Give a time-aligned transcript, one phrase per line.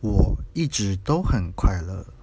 [0.00, 2.19] 我一直都很快乐。